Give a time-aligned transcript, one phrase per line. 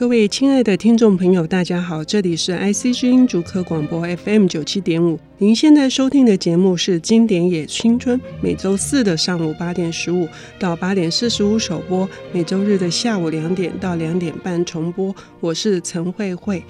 [0.00, 5.20] 各位亲爱的听众朋友，大家好，这里是 IC 之音主客广播 FM 九七点五。
[5.36, 10.26] 您现在收听的节目是《经典也青春》，每周四的上午八点十五
[10.58, 15.14] 到八点四十五首播，每周日的下午两点到两点半重播。
[15.38, 16.64] 我是陈慧慧。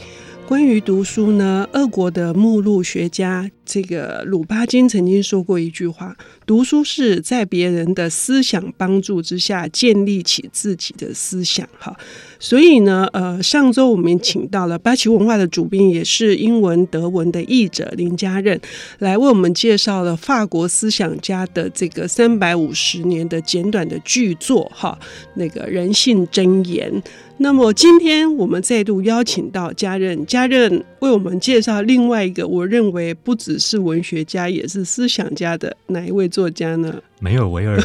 [0.48, 6.16] 关于读书呢，俄国的目录学家这个鲁巴金曾经说过一句话
[6.50, 11.96] ：“读书是在别人的思想帮助之下建立起自己的思想。”哈，
[12.40, 18.60] 所以呢，呃，上周我们请到了八旗文化的主编，也是英文、德文的译者林家任，
[18.98, 24.98] 来为我们介绍了法国思想家的这个三百五十年的简短的巨作，哈，
[25.34, 27.00] 那个人性箴言。
[27.36, 36.94] 那么今天我们再度邀请到家任，家任为我们介绍另外一个我认为不只是文学家，也是思想家的哪一位作家呢？
[37.20, 37.78] 梅尔维尔。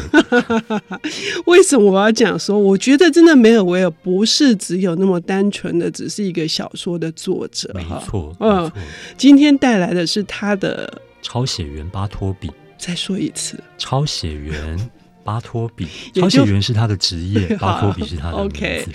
[1.46, 2.58] 为什么我要讲说？
[2.58, 8.34] 我觉得真的梅尔维尔不是只有那么单纯的只是一个小说的作者，没错。
[8.40, 8.70] 嗯，
[9.16, 12.50] 今天带来的是他的抄写员巴托比。
[12.78, 14.90] 再说一次，抄写员。
[15.26, 18.36] 巴托比，抄写员是他的职业， 巴托比是他的。
[18.36, 18.86] OK，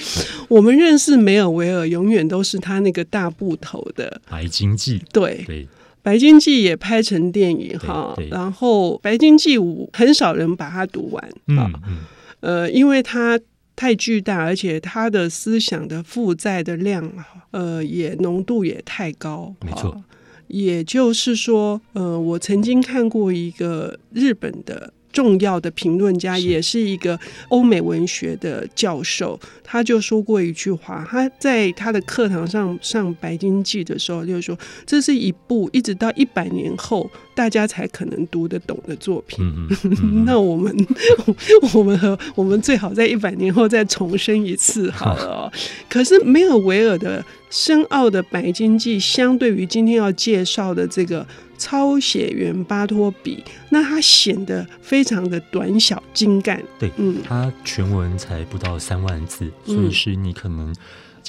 [0.47, 4.97] 我们认识梅尔维尔，永远都是他那个大部头的《白鲸记》。
[5.11, 5.65] 对对，
[6.01, 8.15] 《白鲸记》也拍成电影哈。
[8.29, 11.97] 然后《白鲸记》五很少人把它读完，嗯嗯，
[12.39, 13.37] 呃，因为它
[13.75, 17.11] 太巨大，而且他的思想的负载的量，
[17.51, 19.53] 呃，也浓度也太高。
[19.65, 20.01] 没错，
[20.47, 24.93] 也就是说，呃，我曾经看过一个日本的。
[25.11, 39.37] 重要的评论家，也是一个欧美文学的教授，他就说过一句话，他在他的课堂上上《白鲸记》的时候，就是说，这是一部一直到一百年后大家才可能读得懂的作品。
[39.43, 40.75] 嗯嗯、 那我们
[41.73, 45.51] 我们和我们最好在一百年后再重申一次好了，哦。
[45.89, 51.25] 可是梅尔维尔的深奥的《白鲸记》，相对于今天要介绍的这个。
[51.63, 56.59] 抄写员巴托比，那它显得非常的短小精干。
[56.79, 60.73] 对，嗯，他全文才不到三万字，所以是你可能。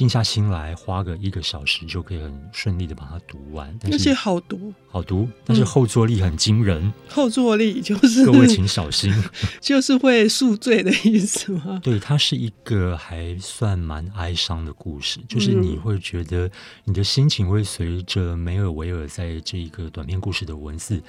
[0.03, 3.73] 静下心来，花个一个小时就可以很顺利的把它读完。
[3.85, 6.83] 而且好读，好读，但是后坐力很惊人。
[6.83, 9.15] 嗯、后坐力就是各位请小心，
[9.63, 11.81] 就是会宿醉的意思吗？
[11.85, 16.51] 对，它是一个还算蛮哀伤的故事，就是你会觉得
[16.83, 21.01] 你的心情会随着梅尔维尔在这一个短篇故事的文字，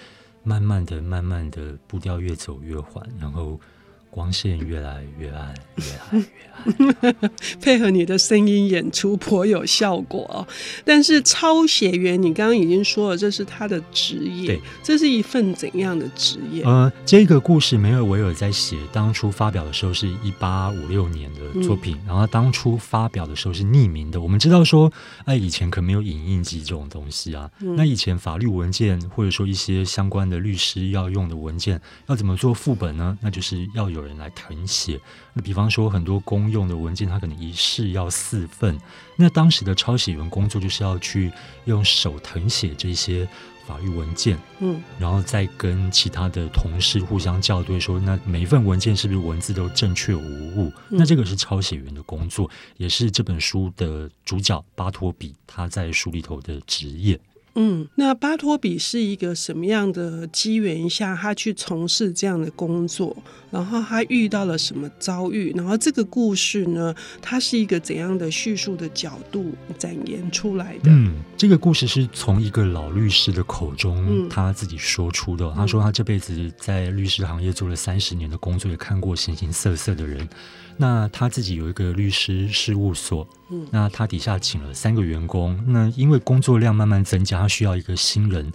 [0.43, 3.59] 慢慢的、慢慢的步调越走越缓，然后。
[4.13, 7.29] 光线越来越暗，越来越暗。
[7.59, 10.47] 配合你的声音演出颇有效果哦。
[10.85, 14.45] 但是抄写员，你刚刚已经说了，这是他的职业。
[14.45, 16.63] 对，这是一份怎样的职业？
[16.63, 24.21] 呃，这个故事梅尔维尔在写当初发表的时候是一八五六年的作品，嗯、然后当初发表的时候是匿名的。
[24.21, 24.93] 我们知道说，
[25.25, 27.49] 哎，以前可没有影印机这种东西啊。
[27.61, 33.17] 嗯、那以前法律文件或者说一些相关的律师要用的文件，要怎么做副本呢？
[33.21, 34.99] 那就是要有人来誊写，
[35.33, 38.79] 那比方说很多公用的文件，它可能一式要四份。
[39.15, 41.31] 那当时的抄写员工作就是要去
[41.65, 43.27] 用手誊写这些
[43.67, 50.19] 法律文件，嗯，然后再跟其他的同事互相校对，说那每一份文件是不是文字都正确无
[50.55, 50.71] 误？
[50.89, 57.19] 嗯、那这个是抄写员的工作，也是这本书的主角巴托比他在书里头的职业。
[57.55, 63.15] 嗯，那巴托比是一个什么样的机缘下，他去从事这样的工作？
[63.51, 65.53] 然后他遇到了什么遭遇？
[65.55, 70.85] 然后这个故事呢，它是一个怎样的叙述的角度展现出来的？
[70.85, 75.45] 嗯，这个故事是从一个老律师的口中他自己说出的。
[75.45, 80.27] 嗯、他说他这辈子在律师行业做了三十年的工作，也看过形形色色的人。
[80.75, 83.27] 那他自己有一个律师事务所，
[83.71, 88.51] 那他底下请了三个员工，那因为工作量慢慢增加，他需要一个新人。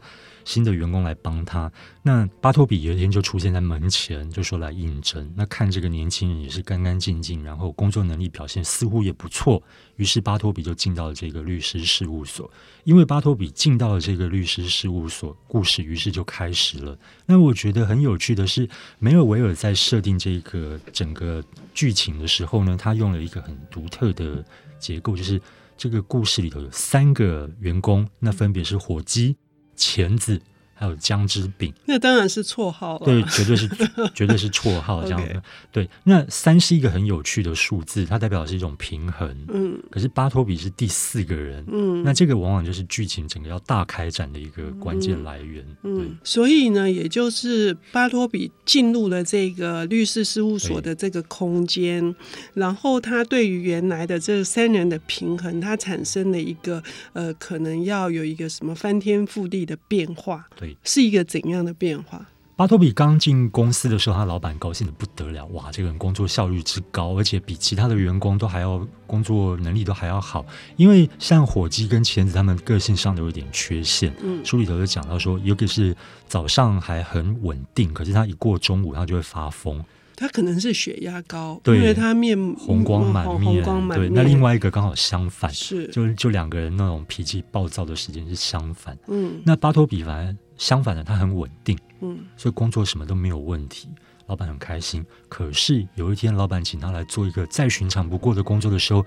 [0.48, 1.70] 新的员工来帮他，
[2.02, 5.30] 那巴托比有一天就出现在门前，就说来应征。
[5.36, 9.62] 那看这个年轻人也是干干净净，然后工作能力表现似乎也不错，
[9.96, 12.50] 于是巴托比就进到了这个律师事务所。
[12.84, 16.98] 因为巴托比进到了这个律师事务所，故事于是就开始了。
[17.26, 18.66] 那我觉得很有趣的是，
[18.98, 21.44] 梅尔维尔在设定这个整个
[21.74, 24.42] 剧情的时候呢，他用了一个很独特的
[24.78, 25.38] 结构，就是
[25.76, 29.36] 这个故事里头有三个员工，那分别是火鸡。
[29.78, 30.42] 钳子
[30.78, 31.72] 还有姜汁饼。
[31.86, 33.68] 那当然是绰号了，对，绝对是
[34.14, 35.42] 绝对是绰号这样的。
[35.72, 39.28] 对，那三是一个很有趣的数字，它代表的是一种平衡。
[39.48, 41.64] 嗯，可是巴托比是第四个人。
[41.70, 45.64] 嗯，那这个往往就是剧情整个要大开展的一个关键来源。
[45.82, 52.14] 嗯，嗯，所以呢，也就是巴托比进入了这个律师事务所的这个空间，
[52.54, 56.82] 然后他对于原来的这三人的平衡，他产生了一个
[57.12, 60.46] 呃，可能要有一个什么翻天覆地的变化。
[60.56, 62.26] 对，是一个怎样的变化？
[62.56, 70.44] 巴托比刚进公司的时候，他老板高兴的不得了，哇，这个人工作效率之高，而且比其他的员工都还要工作能力都还要好。
[70.76, 74.12] 因为像火鸡跟钳子他们个性上都有点缺陷。
[74.20, 79.80] 嗯，书里头就讲到说，尤其是早上还很稳定，可是他一过中午他就会发疯。
[80.16, 84.12] 他可能是血压高，对，因为他面红光满面，红光满面。
[84.12, 88.98] 对，那另外一个刚好相反，是就就两个人那种脾气暴躁的时间是相反。
[89.06, 93.88] 嗯，那巴托比反而相反的，他很稳定，嗯，所以工作什么都没有问题，
[94.26, 95.02] 老板很开心。
[95.30, 99.06] 可是有一天，老板请他来做一个再寻常不过的工作的时候，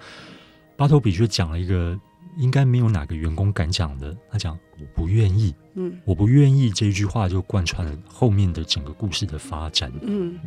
[0.75, 1.95] 巴托比却讲了一个。
[2.37, 4.15] 应该没有哪个员工敢讲的。
[4.29, 9.91] 他讲：“我不愿意。”嗯，“我不愿意”这一句话就贯穿了后面的整个故事的发展。
[10.01, 10.39] 嗯，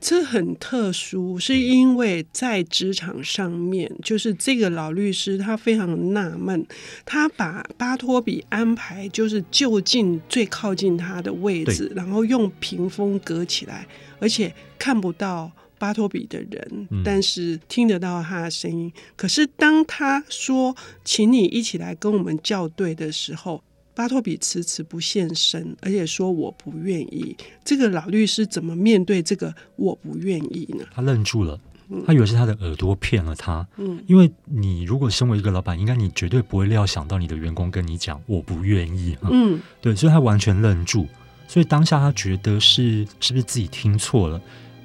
[0.00, 6.66] 这很特殊，是因为在职场上面，就是这个老律师他非常纳闷，
[7.04, 13.86] 他把巴托比安排就是就近最靠近他的位置，然后用屏风隔起来，
[14.18, 15.52] 而且看不到。
[15.78, 18.92] 巴托比的人，但是听得到他的声音。
[18.94, 19.00] 嗯。
[19.16, 23.62] 可是当他说“请你一起来跟我们校对”的时候，
[23.94, 27.36] 巴托比迟迟不现身，而且说“我不愿意”。
[27.64, 30.84] 这个老律师怎么面对这个“我不愿意”呢？
[30.92, 31.58] 他愣住了，
[32.06, 33.66] 他以为是他的耳朵骗了他。
[33.76, 39.16] 嗯，因为你如果身为一个老板，应该你绝对不会料想到你的员工跟你讲“我不愿意”。
[39.30, 41.06] 嗯，对，所以他完全愣住。
[41.48, 44.38] 所以当下他觉得是是不是自己听错了？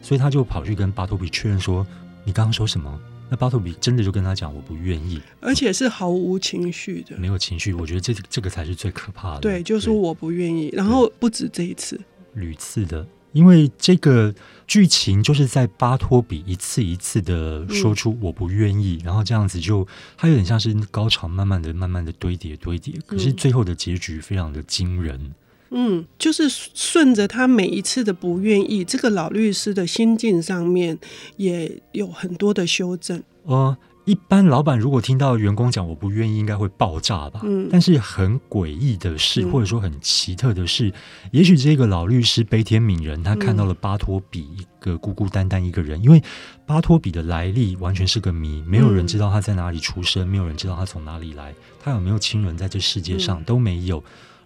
[0.03, 1.87] 所以他就跑去跟巴托比确认说
[2.23, 2.99] ：“你刚刚说什么？”
[3.31, 7.73] 那巴托比真的就跟他讲：“我不愿意。”而且是毫无情绪的，没有情绪。
[7.73, 9.39] 我觉得这这个才是最可怕的。
[9.39, 10.69] 对，就是我不愿意。
[10.73, 11.99] 然后不止这一次，
[12.33, 14.35] 屡次的，因为这个
[14.67, 22.99] 剧情就是在巴托比一次一次的说出“我不愿意”，嗯，然后这样子就他有点像是高潮，慢慢的、慢慢的堆叠、堆叠。
[23.07, 25.33] 可是最后的结局非常的惊人。
[25.75, 30.97] 嗯，就是顺着他每一次的不愿意，这个老律师的心境上面
[31.37, 33.21] 也有很多的修正。
[33.45, 33.75] 呃，
[34.05, 37.41] 一般老板如果听到员工讲我不愿意，应该会爆炸吧？
[37.43, 40.93] 嗯，但是很诡异的是，或者说很奇特的是，嗯、
[41.31, 46.21] 也许这个老律师悲天悯人，他看到了巴托比一个孤孤单单一个人，因为
[46.67, 51.51] 巴托比的来历完全是个谜，没有人知道他在哪里出生，没有人知道他从哪里来，
[51.83, 54.03] 他有没有亲人在这世界上都没有。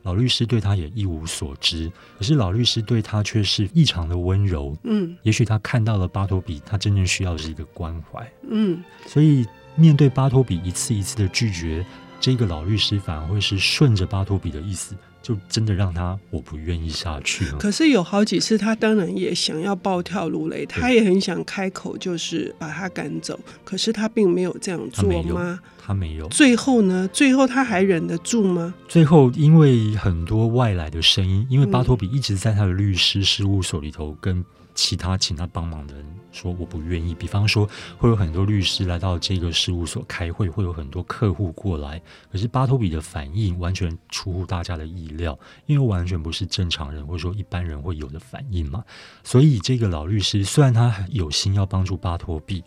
[0.08, 4.74] 老律师对他也一无所知，可是老律师对他却是异常的温柔。
[4.86, 8.26] 嗯，也许他看到了巴托比，他真正需要的是一个关怀。
[8.50, 9.46] 嗯，所以
[9.76, 11.86] 面对巴托比一次一次的拒绝，
[12.22, 14.96] 这个老律师反而会是顺着巴托比的意思。
[15.28, 17.58] 就真的让他我不愿意下去了。
[17.58, 23.38] 可是有好几次，他当然也想要暴跳如雷，他也很想开口，就是把他赶走。
[23.66, 25.60] 可是他并没有这样做吗？
[25.78, 26.30] 他没有。
[26.30, 27.10] 最后呢？
[27.12, 28.74] 最后他还忍得住吗？
[28.88, 34.46] 最后，因为很多外来的声音，因为巴托比一直在他的律师事务所里头跟。
[34.78, 42.00] 其他请他帮忙的人说我不愿意，比方说会有很多律师来到这个事务所开会，会有很多客户过来，
[42.32, 48.86] 可是巴托比的反应完全出乎大家的意料，因为完全不是正常人或者说一般人会有的反应嘛。
[49.24, 52.64] 所以这个老律师虽然他有心要帮助巴托比，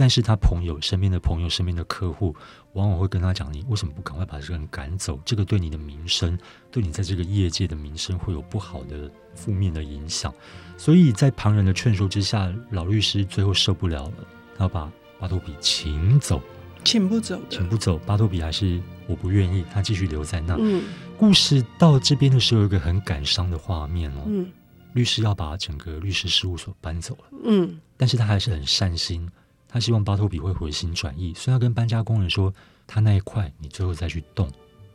[0.00, 2.34] 但是他朋友身边的朋友身边的客户
[2.72, 5.20] 往往会跟他讲：“你为什么不赶快把这个人赶走？
[5.26, 6.38] 这个对你的名声，
[6.70, 10.32] 对你在这个业界的名声会有不好的负面的影响。”
[10.78, 14.14] 所以在旁人的劝说之下，老律师最后受不了了，
[14.56, 16.40] 他要把巴托比请走，
[16.82, 17.98] 请不走，请不走。
[18.06, 20.56] 巴托比还是我不愿意，他继续留在那。
[20.58, 20.82] 嗯，
[21.18, 24.22] 故事到这边的时候，有一个很感伤的画面哦。
[24.24, 24.50] 嗯，
[24.94, 27.24] 律师要把整个律师事务所搬走了。
[27.44, 29.30] 嗯，但是他还是很善心，
[29.70, 32.52] 他希望巴托比会回心转意，所以他跟搬家工人说，
[32.86, 34.50] 他那一块你最后再去动。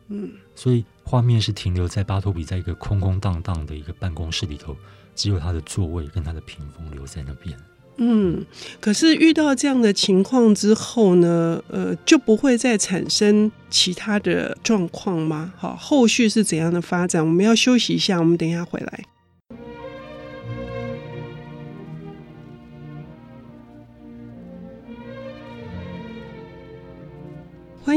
[0.08, 4.76] 嗯，所以画面是停留在巴托比在一个空空荡荡的一个办公室里头。
[5.16, 7.58] 只有他的座位跟他的屏风留在那边。
[7.96, 8.44] 嗯，
[8.78, 15.54] 可是遇到这样的情况之后呢，呃，就不会再产生其他的状况吗？
[15.56, 17.24] 好，后续是怎样的发展？
[17.26, 19.04] 我们要休息一下，我们等一下回来。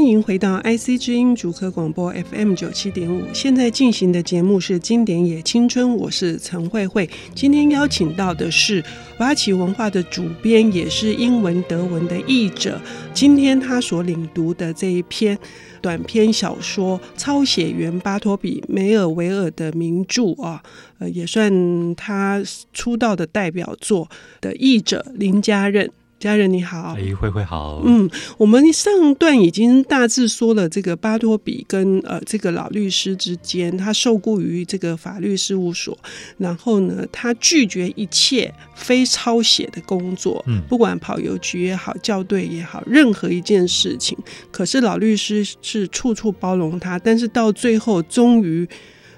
[0.00, 7.06] 欢迎回到 IC 之音主科广播 FM 九七点五，现在进行的节目是《经典也青春》，我是陈慧慧。
[7.34, 8.82] 今天邀请到的是
[9.18, 12.80] 八旗文化的主编，也是英文德文的译者。
[13.12, 15.38] 今天他所领读的这一篇
[15.82, 20.62] 短篇小说《抄写员巴托比·梅尔维尔》的名著啊，
[20.98, 22.42] 呃，也算他
[22.72, 24.08] 出道的代表作
[24.40, 25.90] 的译者林家任。
[26.20, 27.80] 家人你好，哎，慧慧好。
[27.82, 35.96] 嗯，我们上段已经大致说了这个巴托比跟呃这个老律师之间，他受雇于这个法律事务所，
[36.36, 44.14] 然后呢，他拒绝一切非抄写的工作，嗯，不管跑邮局也好，校对也好，任何一件事情，
[44.50, 48.68] 可是老律师是处处包容他，但是到最后，终于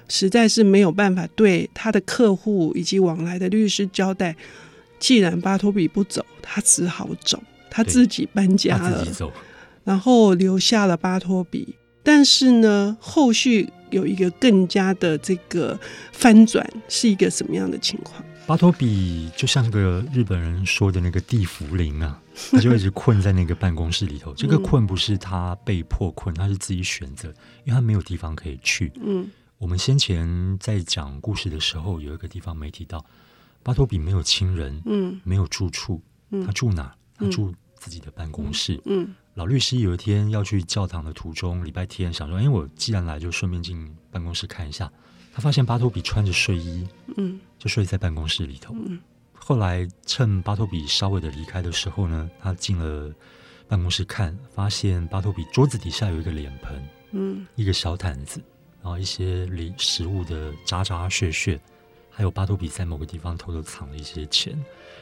[0.07, 4.33] 实在是没有办法对他的客户以及往来的律师交代。
[5.03, 9.05] 既然巴托比不走，他只好走，他自己搬家了，
[9.83, 11.75] 然后留下了巴托比。
[12.01, 15.77] 但是呢，后续有一个更加的这个
[16.13, 18.23] 翻转，是一个什么样的情况？
[18.47, 24.33] 巴托比就像个日本人说的那个地缚灵啊，他就一直困在那个办公室里头。
[24.35, 27.27] 这个困不是他被迫困，他是自己选择，
[27.65, 28.89] 因为他没有地方可以去。
[29.05, 33.05] 嗯，我们先前在讲故事的时候，有一个地方没提到。
[33.63, 36.01] 巴托比没有亲人，嗯，没有住处，
[36.31, 36.93] 嗯，他住哪？
[37.17, 38.75] 他住自己的办公室。
[38.85, 44.91] 嗯，嗯，老律师有一天要去教堂的途中，礼拜天想说，哎，我既然来，就顺便进办公室看一下。
[45.33, 48.75] 他发现巴托比穿着睡衣，嗯，就睡在办公室里头。
[48.75, 48.99] 嗯，
[49.33, 53.11] 后来趁巴托比稍微的离开的时候呢，他进了
[53.67, 58.41] 办公室看，发现巴托比桌子底下有一个脸盆，嗯，一个小毯子，
[58.81, 61.59] 然后一些里食物的渣渣屑屑。
[62.15, 64.57] 还有巴托比在某个地方偷偷藏了一些钱，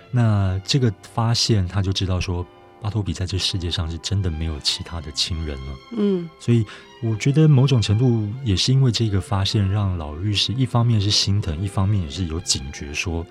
[0.09, 2.45] 那这个发现他就知道说，
[2.81, 5.75] 巴托比在这世界上是真的没有其他的亲人了。
[5.97, 6.65] 嗯，所以
[7.03, 13.25] 我觉得某种程度也是因为这个发现，让老律师一方面是心疼，一方面也是有警觉，说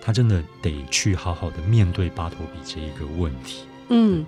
[0.00, 3.64] 他真的得去好好的面对巴托比这一个问题。
[3.88, 4.24] 嗯，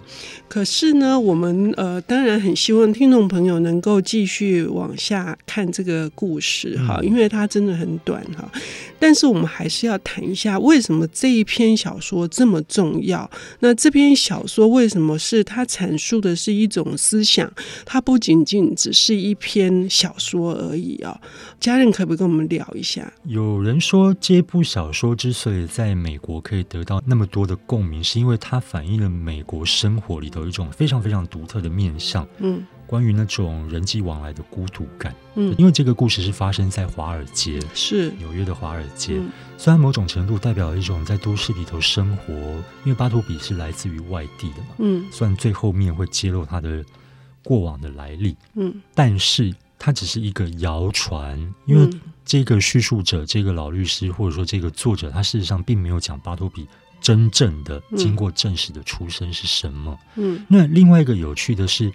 [0.48, 8.50] 可是呢，我们呃，当然很希望听众朋友能够继续往下看这个故事哈，因为它真的很短哈。
[8.98, 13.30] 但是我们还是要谈一下，为什么这一篇小说这么重要？
[13.60, 17.50] 那这篇小说为什么是它阐述的是一种思想？
[17.84, 21.18] 它不仅仅只是一篇小说而已啊。
[21.58, 23.12] 家人可不可以跟我们聊一下？
[23.24, 29.64] 有人说，这部小说之所以在美国可以得到那么多的共鸣，是因为它反映了美国。
[29.64, 38.10] 生活里头有一种非常非常独特的面向，嗯，关于那种人际往来的孤独感，嗯，因为这个故事是发生在华尔街，是。
[38.12, 42.34] 纽约的华尔街，嗯，虽然某种程度代表了一种在都市里头生活，
[42.84, 46.84] 因为巴托比是来自于外地的嘛，嗯，虽然最后面会揭露他的
[47.42, 51.90] 过往的来历，嗯，但是他只是一个谣传，因为
[52.24, 56.66] 这个叙述者，这个老律师或者说这个作者，他事实上并没有讲巴托比。
[57.04, 59.98] 真正的经过证实的出身是什么？
[60.16, 61.92] 嗯，那另外一个有趣的是。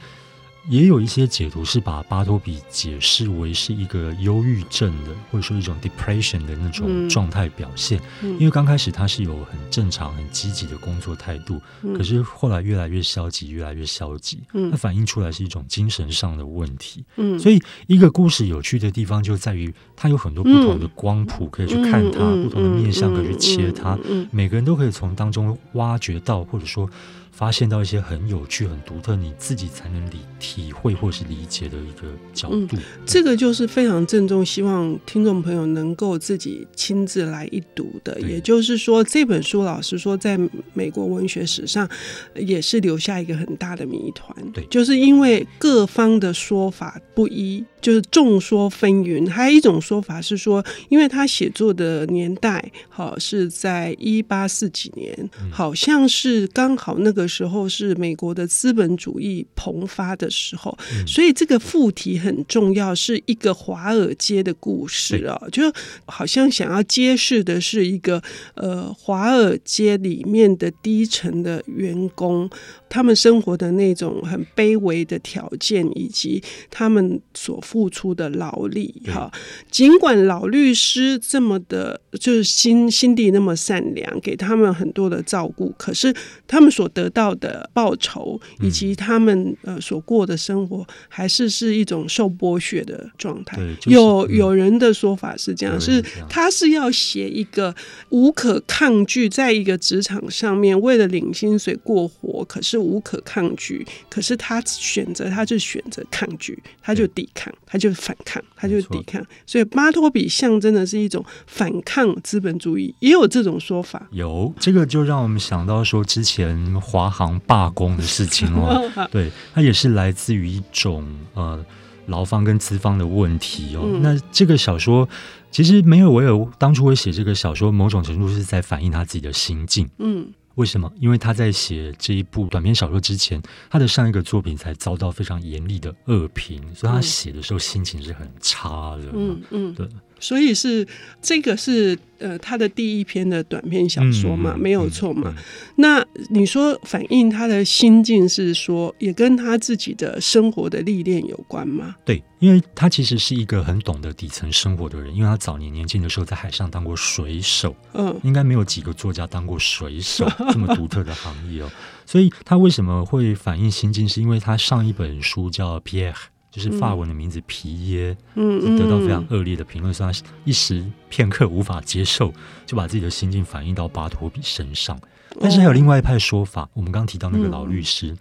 [0.69, 7.99] 也有一些解读是把巴托比解释为是一个忧郁症的，或者说一种 depression 的那种状态表现。
[8.21, 14.39] 因为刚开始他是有很正常、很积极的工作态度，嗯、可是后来越来越消极，越来越消极。
[14.53, 17.03] 嗯，它反映出来是一种精神上的问题。
[17.17, 23.95] 嗯，所以一个故事有趣的地方就在于它有很多不同的光谱可以去看它，嗯、不同的面向可以去切它。
[24.03, 26.87] 嗯，嗯每个人都可以从当中挖掘到，或者说。
[27.31, 32.67] 发现到一些很有趣、很独特，你自己才能理体会或是理解的一个角度。
[32.73, 38.19] 嗯，这个就是非常郑重，希望听众朋友能够自己亲自来一读的。
[38.21, 40.37] 也就是说，这本书老实说，在
[40.73, 41.89] 美国文学史上
[42.35, 44.35] 也是留下一个很大的谜团。
[44.51, 47.63] 对，就是因为各方的说法不一。
[47.81, 65.63] 就是众说纷纭，还有一种说法是说，因为他写作的年代，好是在一八四几年，好像是刚好那个时候是美国的资本主义膨发的时候，所以这个副题很重要，是一个华尔街的故事啊，就
[66.05, 68.21] 好像想要揭示的是一个
[68.55, 72.49] 呃华尔街里面的低层的员工，
[72.89, 77.57] 他们生活的那种很卑微的条件，以及他们所。
[77.69, 78.91] 付出的劳力。
[79.05, 79.31] 哈，
[79.69, 86.11] 尽管老律师这么的，就是心心地那么善良，给他们很多的照顾，可是
[86.47, 93.57] 他们所得到的报酬以及他们呃所过的生活，还是是一种受剥削的状态。
[93.79, 97.75] 就是、有有人的说法是这样，是他是要写一个
[98.09, 109.25] 无可抗拒，在一个职场上面为了领薪水过活，可是无可抗拒，可是他选择，他就选择抗拒，他就抵抗，他就反抗，他就抵抗。
[109.45, 114.07] 所以巴托比象征的是一种反抗资本主义，也有这种说法。
[114.11, 121.63] 有这个就让我们想到说之前华航罢工的事情哦， 对，它也是来自于一种呃
[122.07, 123.81] 劳方跟资方的问题哦。
[123.83, 125.07] 嗯、那这个小说
[125.51, 129.89] 其实没有，我有当初会写这个小说，某种程度是在反映他自己的心境。
[129.97, 130.27] 嗯。
[130.59, 130.91] 为什么？
[130.99, 139.05] 因为他在写这一部短篇小说之前，他的上一个作品才遭到非常严厉的恶评，所以他写的时候心情是很差的。
[139.13, 139.87] 嗯嗯，对。
[140.19, 140.87] 所以是
[141.21, 145.33] 这个是呃他的第一篇的短篇小说嘛，嗯、没有错嘛。
[145.75, 151.95] 那你说反映他的心境是说，也跟他自己的生活的历练有关吗？
[152.05, 161.71] 对，因为他其实是一个很懂得底层生活的人，因为他早年年轻的时候在海上当过水手，嗯，应该没有几个作家当过水手 这么独特的行业哦。
[162.05, 166.11] 所以他为什么会反映心境，是因为他上一本书叫《Pierre》。
[166.51, 172.33] 就是法文的名字皮耶，嗯，得到非常恶劣的评论，所以他一时片刻无法接受，
[172.65, 174.99] 就把自己的心境反映到巴托比身上。
[175.39, 178.17] 但是还有另外一派说法，我们刚刚提到那个老律师，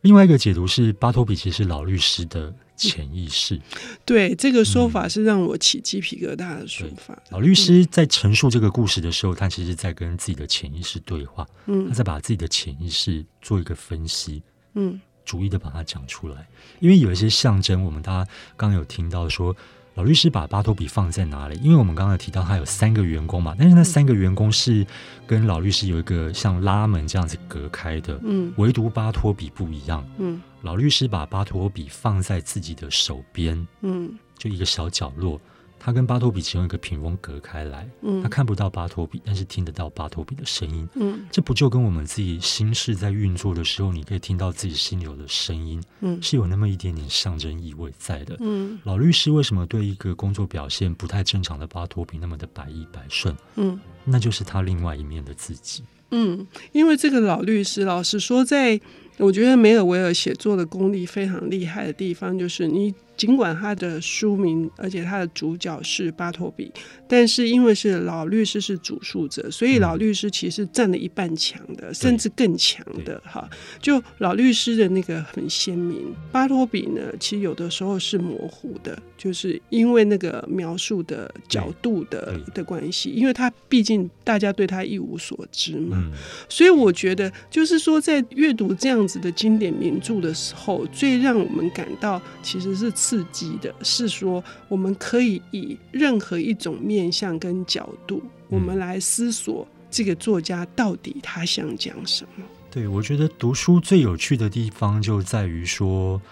[0.00, 3.60] 另外一个解读是巴托比其实是老律师的潜意识。
[4.06, 7.22] 对，这个说法是让我起鸡皮疙瘩的说法。
[7.28, 14.42] 老律师在陈述这个故事的时候，他其实在跟自己的潜意识对话，嗯，他在把自己的潜意识做一个分析，
[14.74, 14.98] 嗯。
[15.30, 16.48] 逐一的把它讲出来，
[16.80, 19.54] 因为有一些象征，我们大家刚刚有听到说，
[19.94, 21.56] 老律师把巴托比放在哪里？
[21.62, 24.84] 因为我们刚刚提到他有三个员工嘛，但是那三个员工是
[25.28, 35.40] 跟老律师有一个像拉门这样子隔开的，嗯，唯独巴托比不一样，嗯，老律师把巴托比放在自己的手边，嗯，就一个小角落。
[35.82, 48.78] 他跟巴托比其中一个屏风隔开来，嗯，他看不到巴托比，但是听得到巴托比的声音，嗯，这不就跟我们自己心事在运作的时候，你可以听到自己心流的声音，嗯，是有那么一点点象征意味在的，嗯。
[48.84, 53.34] 老律师为什么对一个工作表现不太正常的巴托比那么的百依百顺？
[53.56, 55.82] 嗯，那就是他另外一面的自己。
[56.10, 58.78] 嗯，因为这个老律师，老实说，在
[59.16, 62.94] 我觉得梅尔维尔写作的功力非常厉害的地方，就是你。
[63.20, 66.72] 尽管他的书名，而且他的主角是巴托比，
[67.06, 73.46] 但是因为是老律师是主述者，所以老律师其实占了一半强的，甚至更强的哈。
[73.78, 86.10] 就老律师的那个很鲜明，巴托比呢，其实有的时候是模糊的，就是因为那个描述的角度的的关系，因为他毕竟大家对他一无所知嘛，
[86.48, 92.90] 所以我觉得就是说，在阅读这样子的经典名著的时候，最让我们感到其实是。
[93.10, 102.44] 刺激的是说，我们可以以任何一种面向跟角度，我们来思索这个作家到底他想讲什么。
[102.70, 106.22] 对，我觉得读书最有趣的地方就在于说。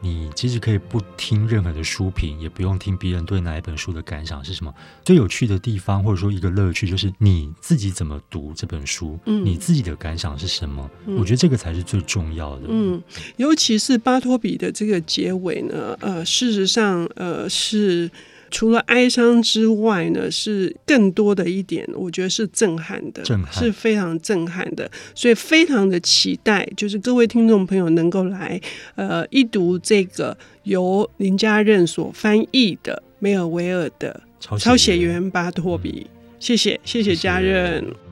[0.00, 4.72] 你其实可以不听任何的书评，也不用听别人对哪一本书的感想是什么。
[5.04, 10.90] 最有趣的地方，或者说一个乐趣，就是你自己怎么读这本书，嗯，你自己的感想是什么？
[11.06, 12.66] 嗯，我觉得这个才是最重要的。
[12.68, 13.02] 嗯，
[13.36, 18.10] 尤其是巴托比的这个结尾呢，呃，事实上，呃，是。
[18.50, 28.60] 除了哀伤之外呢，是更多的一点，我觉得是震撼的，震撼，是非常震撼的，所以非常的期待，就是各位听众朋友能够来
[28.94, 34.20] 呃一读这个由林家任所翻译的梅尔维尔的
[34.58, 35.30] 《抄写员。
[35.30, 36.06] 巴托比》，
[36.38, 37.14] 谢谢谢谢。
[37.16, 38.05] 家任。